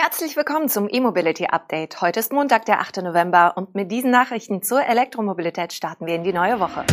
[0.00, 2.00] Herzlich willkommen zum E-Mobility Update.
[2.00, 2.98] Heute ist Montag, der 8.
[2.98, 6.84] November und mit diesen Nachrichten zur Elektromobilität starten wir in die neue Woche.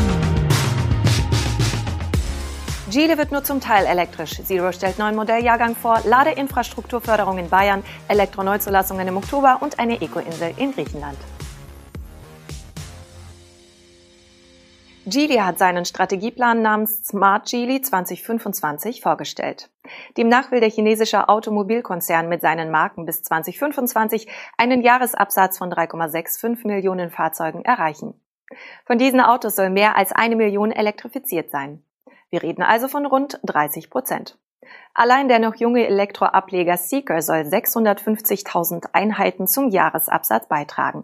[2.90, 4.42] Geely wird nur zum Teil elektrisch.
[4.44, 10.74] Zero stellt neuen Modelljahrgang vor, Ladeinfrastrukturförderung in Bayern, Elektroneuzulassungen im Oktober und eine Eco-Insel in
[10.74, 11.20] Griechenland.
[15.08, 19.70] Geely hat seinen Strategieplan namens Smart Geely 2025 vorgestellt.
[20.18, 27.12] Demnach will der chinesische Automobilkonzern mit seinen Marken bis 2025 einen Jahresabsatz von 3,65 Millionen
[27.12, 28.20] Fahrzeugen erreichen.
[28.86, 31.84] Von diesen Autos soll mehr als eine Million elektrifiziert sein.
[32.31, 34.40] Wir reden also von rund 30 Prozent.
[34.95, 41.03] Allein der noch junge Elektroableger Seeker soll 650.000 Einheiten zum Jahresabsatz beitragen.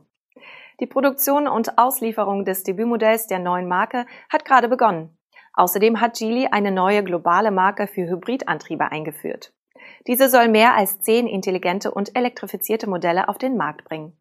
[0.81, 5.16] Die Produktion und Auslieferung des Debütmodells der neuen Marke hat gerade begonnen.
[5.53, 9.53] Außerdem hat Geely eine neue globale Marke für Hybridantriebe eingeführt.
[10.08, 14.17] Diese soll mehr als zehn intelligente und elektrifizierte Modelle auf den Markt bringen.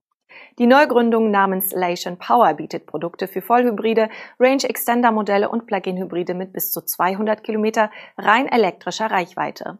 [0.58, 6.52] Die Neugründung namens Lation Power bietet Produkte für Vollhybride, Range Extender Modelle und Plug-in-Hybride mit
[6.52, 9.78] bis zu 200 Kilometer rein elektrischer Reichweite.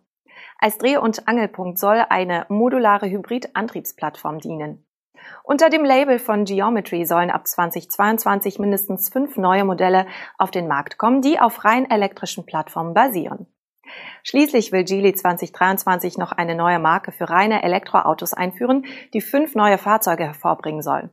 [0.58, 4.86] Als Dreh- und Angelpunkt soll eine modulare Hybrid-Antriebsplattform dienen.
[5.42, 10.06] Unter dem Label von Geometry sollen ab 2022 mindestens fünf neue Modelle
[10.38, 13.46] auf den Markt kommen, die auf rein elektrischen Plattformen basieren.
[14.22, 19.78] Schließlich will Geely 2023 noch eine neue Marke für reine Elektroautos einführen, die fünf neue
[19.78, 21.10] Fahrzeuge hervorbringen soll.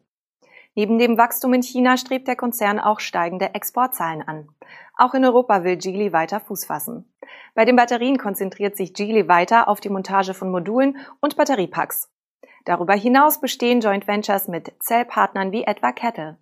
[0.76, 4.50] Neben dem Wachstum in China strebt der Konzern auch steigende Exportzahlen an.
[4.96, 7.12] Auch in Europa will Geely weiter Fuß fassen.
[7.56, 12.12] Bei den Batterien konzentriert sich Geely weiter auf die Montage von Modulen und Batteriepacks.
[12.68, 16.38] Darüber hinaus bestehen Joint Ventures mit Zellpartnern wie etwa Kettle.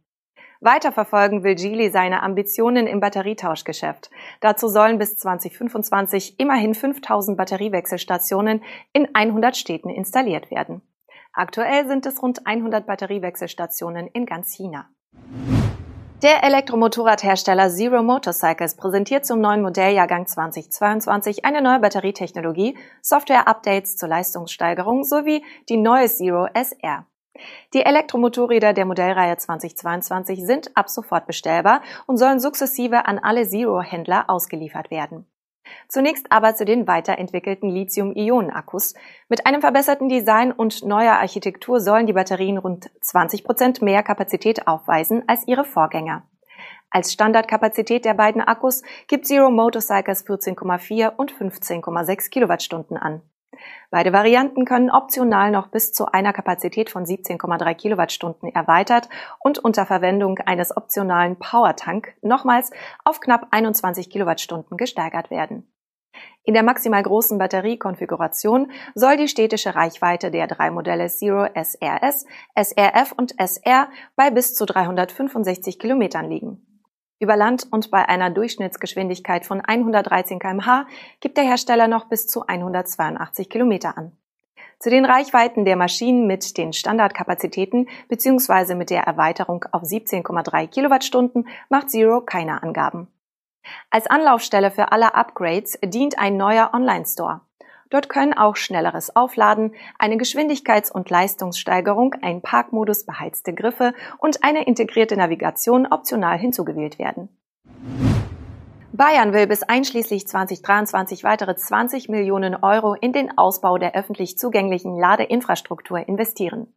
[0.59, 4.09] Weiterverfolgen will Geely seine Ambitionen im Batterietauschgeschäft.
[4.39, 10.81] Dazu sollen bis 2025 immerhin 5000 Batteriewechselstationen in 100 Städten installiert werden.
[11.31, 14.89] Aktuell sind es rund 100 Batteriewechselstationen in ganz China.
[16.23, 25.03] Der Elektromotorradhersteller Zero Motorcycles präsentiert zum neuen Modelljahrgang 2022 eine neue Batterietechnologie, Software-Updates zur Leistungssteigerung
[25.03, 27.05] sowie die neue Zero SR.
[27.73, 34.29] Die Elektromotorräder der Modellreihe 2022 sind ab sofort bestellbar und sollen sukzessive an alle Zero-Händler
[34.29, 35.27] ausgeliefert werden.
[35.87, 38.93] Zunächst aber zu den weiterentwickelten Lithium-Ionen-Akkus.
[39.29, 44.67] Mit einem verbesserten Design und neuer Architektur sollen die Batterien rund 20 Prozent mehr Kapazität
[44.67, 46.27] aufweisen als ihre Vorgänger.
[46.89, 53.21] Als Standardkapazität der beiden Akkus gibt Zero Motorcycles 14,4 und 15,6 Kilowattstunden an.
[53.89, 59.85] Beide Varianten können optional noch bis zu einer Kapazität von 17,3 Kilowattstunden erweitert und unter
[59.85, 62.71] Verwendung eines optionalen Powertank nochmals
[63.03, 65.71] auf knapp 21 Kilowattstunden gesteigert werden.
[66.43, 73.13] In der maximal großen Batteriekonfiguration soll die städtische Reichweite der drei Modelle Zero SRS, SRF
[73.17, 76.74] und SR bei bis zu 365 Kilometern liegen.
[77.19, 80.85] Über Land und bei einer Durchschnittsgeschwindigkeit von 113 kmh
[81.21, 84.11] gibt der Hersteller noch bis zu 182 Kilometer an.
[84.79, 88.75] Zu den Reichweiten der Maschinen mit den Standardkapazitäten bzw.
[88.75, 93.07] mit der Erweiterung auf 17,3 Kilowattstunden macht Zero keine Angaben.
[93.89, 97.41] Als Anlaufstelle für alle Upgrades dient ein neuer Online-Store.
[97.89, 104.65] Dort können auch schnelleres Aufladen, eine Geschwindigkeits- und Leistungssteigerung, ein Parkmodus, beheizte Griffe und eine
[104.65, 107.29] integrierte Navigation optional hinzugewählt werden.
[108.91, 114.97] Bayern will bis einschließlich 2023 weitere 20 Millionen Euro in den Ausbau der öffentlich zugänglichen
[114.97, 116.73] Ladeinfrastruktur investieren.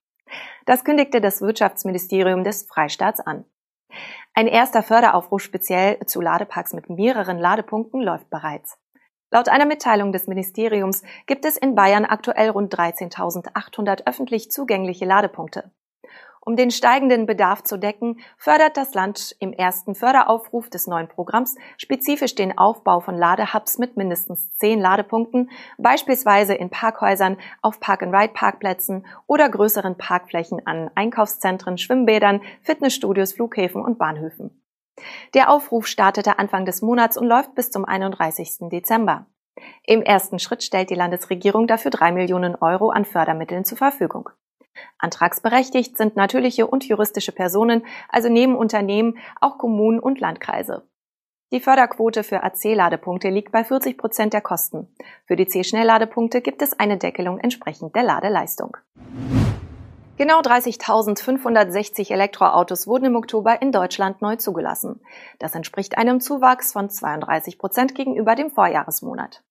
[0.66, 3.44] Das kündigte das Wirtschaftsministerium des Freistaats an.
[4.34, 8.78] Ein erster Förderaufruf speziell zu Ladeparks mit mehreren Ladepunkten läuft bereits.
[9.30, 15.70] Laut einer Mitteilung des Ministeriums gibt es in Bayern aktuell rund 13.800 öffentlich zugängliche Ladepunkte.
[16.40, 21.56] Um den steigenden Bedarf zu decken, fördert das Land im ersten Förderaufruf des neuen Programms
[21.76, 29.50] spezifisch den Aufbau von Ladehubs mit mindestens zehn Ladepunkten, beispielsweise in Parkhäusern, auf Park-and-Ride-Parkplätzen oder
[29.50, 34.62] größeren Parkflächen an Einkaufszentren, Schwimmbädern, Fitnessstudios, Flughäfen und Bahnhöfen.
[35.34, 38.68] Der Aufruf startete Anfang des Monats und läuft bis zum 31.
[38.70, 39.26] Dezember.
[39.84, 44.30] Im ersten Schritt stellt die Landesregierung dafür drei Millionen Euro an Fördermitteln zur Verfügung.
[44.98, 50.86] Antragsberechtigt sind natürliche und juristische Personen, also neben Unternehmen auch Kommunen und Landkreise.
[51.50, 54.94] Die Förderquote für AC-Ladepunkte liegt bei 40 Prozent der Kosten.
[55.26, 58.76] Für die C-Schnellladepunkte gibt es eine Deckelung entsprechend der Ladeleistung.
[60.18, 65.00] Genau 30.560 Elektroautos wurden im Oktober in Deutschland neu zugelassen.
[65.38, 69.44] Das entspricht einem Zuwachs von 32 Prozent gegenüber dem Vorjahresmonat.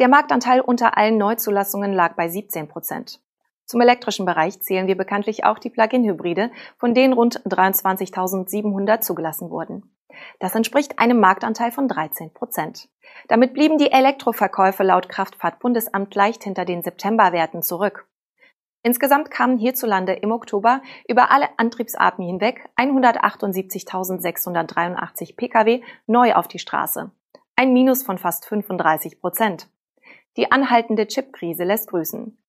[0.00, 3.20] Der Marktanteil unter allen Neuzulassungen lag bei 17 Prozent.
[3.64, 9.94] Zum elektrischen Bereich zählen wir bekanntlich auch die Plug-in-Hybride, von denen rund 23.700 zugelassen wurden.
[10.40, 12.88] Das entspricht einem Marktanteil von 13 Prozent.
[13.28, 18.08] Damit blieben die Elektroverkäufe laut Kraftfahrtbundesamt leicht hinter den Septemberwerten zurück.
[18.88, 27.10] Insgesamt kamen hierzulande im Oktober über alle Antriebsarten hinweg 178.683 Pkw neu auf die Straße.
[27.54, 29.68] Ein Minus von fast 35 Prozent.
[30.38, 32.42] Die anhaltende Chipkrise lässt grüßen.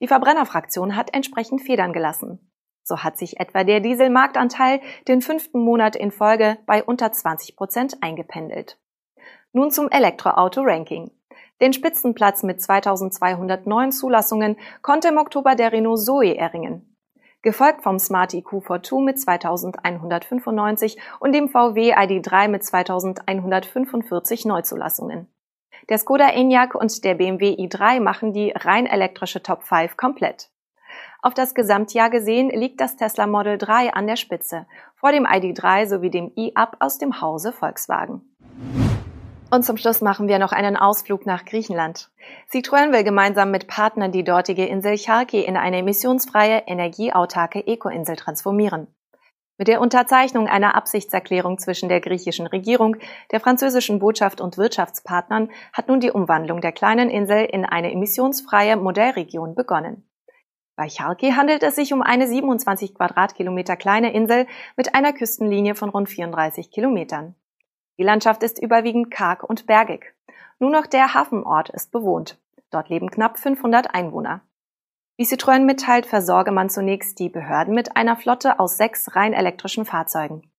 [0.00, 2.50] Die Verbrennerfraktion hat entsprechend Federn gelassen.
[2.82, 8.02] So hat sich etwa der Dieselmarktanteil den fünften Monat in Folge bei unter 20 Prozent
[8.02, 8.78] eingependelt.
[9.52, 11.10] Nun zum Elektroauto-Ranking.
[11.62, 16.96] Den Spitzenplatz mit 2209 Zulassungen konnte im Oktober der Renault Zoe erringen.
[17.42, 25.28] Gefolgt vom Smart EQ 42 mit 2195 und dem VW ID3 mit 2145 Neuzulassungen.
[25.88, 30.50] Der Skoda Enyaq und der BMW i3 machen die rein elektrische Top 5 komplett.
[31.20, 34.66] Auf das Gesamtjahr gesehen liegt das Tesla Model 3 an der Spitze,
[34.96, 38.31] vor dem ID3 sowie dem e-Up aus dem Hause Volkswagen.
[39.52, 42.10] Und zum Schluss machen wir noch einen Ausflug nach Griechenland.
[42.50, 48.86] Citroën will gemeinsam mit Partnern die dortige Insel Chalki in eine emissionsfreie, energieautarke Eco-Insel transformieren.
[49.58, 52.96] Mit der Unterzeichnung einer Absichtserklärung zwischen der griechischen Regierung,
[53.30, 58.78] der französischen Botschaft und Wirtschaftspartnern hat nun die Umwandlung der kleinen Insel in eine emissionsfreie
[58.78, 60.08] Modellregion begonnen.
[60.76, 64.46] Bei Chalki handelt es sich um eine 27 Quadratkilometer kleine Insel
[64.78, 67.34] mit einer Küstenlinie von rund 34 Kilometern.
[67.98, 70.14] Die Landschaft ist überwiegend karg und bergig.
[70.58, 72.38] Nur noch der Hafenort ist bewohnt.
[72.70, 74.40] Dort leben knapp 500 Einwohner.
[75.16, 79.84] Wie Citroën mitteilt, versorge man zunächst die Behörden mit einer Flotte aus sechs rein elektrischen
[79.84, 80.50] Fahrzeugen.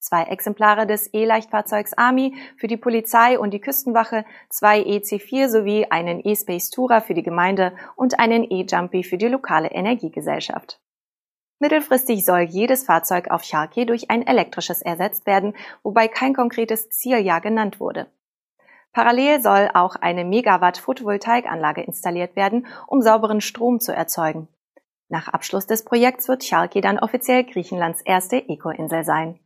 [0.00, 6.20] Zwei Exemplare des E-Leichtfahrzeugs Army für die Polizei und die Küstenwache, zwei EC4 sowie einen
[6.26, 10.81] E-Space Tourer für die Gemeinde und einen E-Jumpy für die lokale Energiegesellschaft.
[11.62, 15.54] Mittelfristig soll jedes Fahrzeug auf Charkey durch ein elektrisches ersetzt werden,
[15.84, 18.08] wobei kein konkretes Zieljahr genannt wurde.
[18.92, 24.48] Parallel soll auch eine Megawatt Photovoltaikanlage installiert werden, um sauberen Strom zu erzeugen.
[25.08, 29.38] Nach Abschluss des Projekts wird Chalki dann offiziell Griechenlands erste Eco-Insel sein.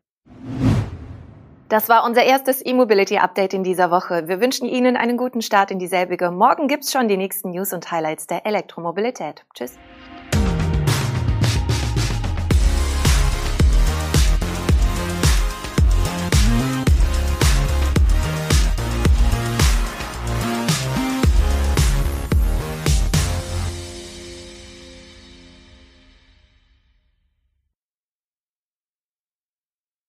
[1.69, 4.27] Das war unser erstes E-Mobility-Update in dieser Woche.
[4.27, 6.31] Wir wünschen Ihnen einen guten Start in dieselbige.
[6.31, 9.45] Morgen gibt's schon die nächsten News und Highlights der Elektromobilität.
[9.53, 9.77] Tschüss.